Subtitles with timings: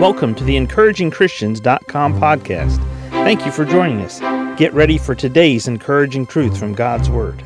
[0.00, 2.78] Welcome to the encouragingchristians.com podcast.
[3.10, 4.18] Thank you for joining us.
[4.58, 7.42] Get ready for today's encouraging truth from God's Word.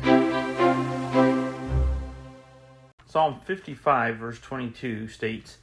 [3.05, 5.59] Psalm 55, verse 22 states,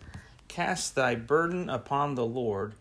[0.46, 2.74] Cast thy burden upon the Lord,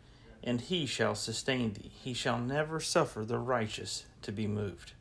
[0.43, 1.91] and he shall sustain thee.
[1.91, 4.93] He shall never suffer the righteous to be moved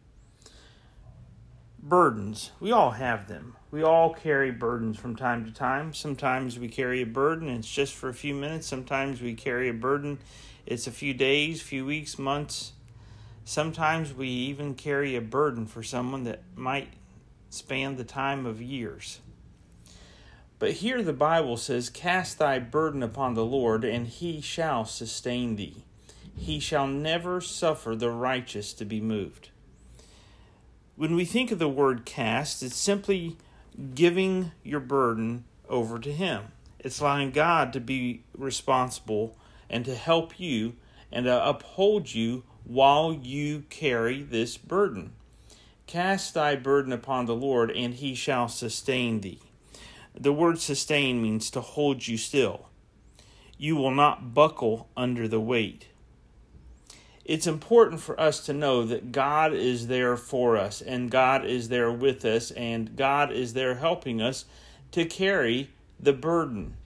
[1.84, 2.50] burdens.
[2.60, 3.56] We all have them.
[3.70, 5.92] We all carry burdens from time to time.
[5.92, 8.66] Sometimes we carry a burden it's just for a few minutes.
[8.66, 10.18] Sometimes we carry a burden,
[10.64, 12.72] it's a few days, few weeks, months.
[13.44, 16.88] Sometimes we even carry a burden for someone that might
[17.50, 19.20] span the time of years.
[20.58, 25.56] But here the Bible says, Cast thy burden upon the Lord, and he shall sustain
[25.56, 25.84] thee.
[26.34, 29.50] He shall never suffer the righteous to be moved.
[30.96, 33.36] When we think of the word cast, it's simply
[33.96, 36.52] giving your burden over to Him.
[36.78, 39.36] It's allowing God to be responsible
[39.68, 40.74] and to help you
[41.10, 45.14] and to uphold you while you carry this burden.
[45.88, 49.40] Cast thy burden upon the Lord, and he shall sustain thee.
[50.14, 52.68] The word sustain means to hold you still.
[53.58, 55.88] You will not buckle under the weight
[57.24, 61.68] it's important for us to know that God is there for us and God is
[61.68, 64.44] there with us and God is there helping us
[64.92, 66.76] to carry the burden.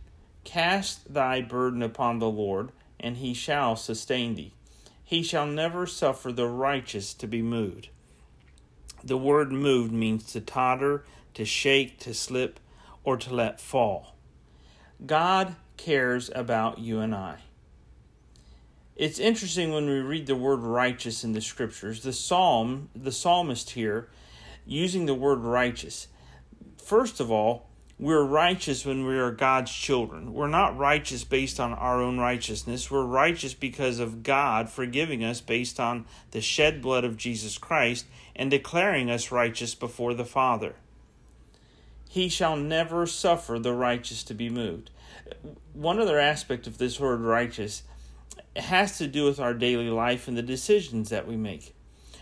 [0.44, 4.54] Cast thy burden upon the Lord, and he shall sustain thee.
[5.04, 7.88] He shall never suffer the righteous to be moved.
[9.02, 12.60] The word moved means to totter, to shake, to slip,
[13.04, 14.14] or to let fall.
[15.04, 17.38] God cares about you and I.
[18.98, 22.02] It's interesting when we read the word righteous in the scriptures.
[22.02, 24.08] The psalm, the psalmist here,
[24.66, 26.08] using the word righteous.
[26.82, 27.68] First of all,
[28.00, 30.34] we're righteous when we are God's children.
[30.34, 32.90] We're not righteous based on our own righteousness.
[32.90, 38.04] We're righteous because of God forgiving us based on the shed blood of Jesus Christ
[38.34, 40.74] and declaring us righteous before the Father.
[42.08, 44.90] He shall never suffer the righteous to be moved.
[45.72, 47.84] One other aspect of this word righteous
[48.56, 51.74] has to do with our daily life and the decisions that we make.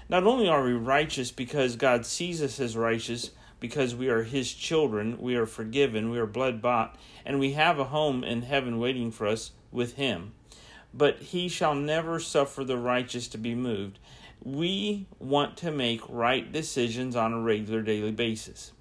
[0.08, 4.52] Not only are we righteous because God sees us as righteous, because we are His
[4.52, 8.78] children, we are forgiven, we are blood bought, and we have a home in heaven
[8.78, 10.32] waiting for us with Him.
[10.94, 13.98] But He shall never suffer the righteous to be moved.
[14.42, 18.72] We want to make right decisions on a regular daily basis.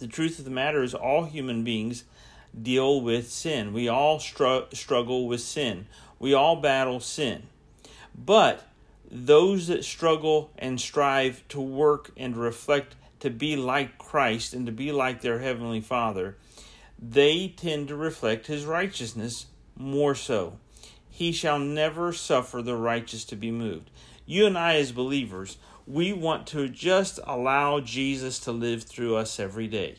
[0.00, 2.04] The truth of the matter is, all human beings
[2.62, 3.72] deal with sin.
[3.72, 5.86] We all str- struggle with sin.
[6.18, 7.44] We all battle sin.
[8.14, 8.66] But
[9.10, 14.72] those that struggle and strive to work and reflect to be like Christ and to
[14.72, 16.36] be like their Heavenly Father,
[16.98, 20.58] they tend to reflect His righteousness more so.
[21.08, 23.90] He shall never suffer the righteous to be moved.
[24.26, 29.38] You and I, as believers, we want to just allow Jesus to live through us
[29.38, 29.96] every day.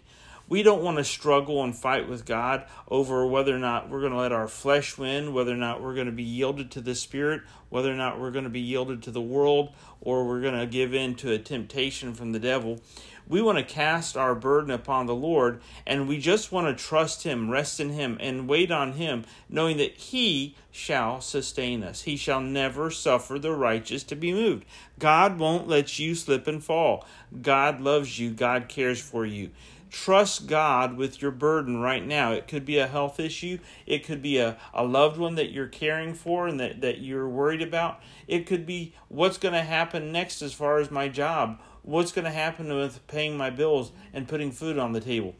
[0.47, 4.11] We don't want to struggle and fight with God over whether or not we're going
[4.11, 6.93] to let our flesh win, whether or not we're going to be yielded to the
[6.93, 10.59] Spirit, whether or not we're going to be yielded to the world, or we're going
[10.59, 12.79] to give in to a temptation from the devil.
[13.27, 17.23] We want to cast our burden upon the Lord, and we just want to trust
[17.23, 22.03] Him, rest in Him, and wait on Him, knowing that He shall sustain us.
[22.03, 24.65] He shall never suffer the righteous to be moved.
[24.99, 27.05] God won't let you slip and fall.
[27.41, 29.51] God loves you, God cares for you.
[29.95, 32.33] Trust God with your burden right now.
[32.33, 35.67] It could be a health issue, it could be a, a loved one that you're
[35.67, 38.01] caring for and that, that you're worried about.
[38.27, 42.25] It could be what's going to happen next as far as my job, what's going
[42.25, 45.35] to happen with paying my bills and putting food on the table.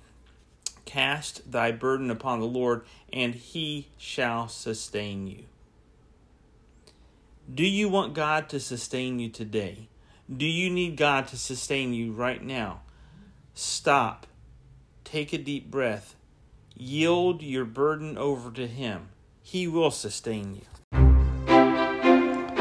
[0.86, 5.46] Cast thy burden upon the Lord, and he shall sustain you.
[7.54, 9.90] Do you want God to sustain you today?
[10.36, 12.82] Do you need God to sustain you right now?
[13.54, 14.26] Stop
[15.06, 16.16] Take a deep breath.
[16.76, 19.10] Yield your burden over to Him.
[19.42, 20.62] He will sustain you.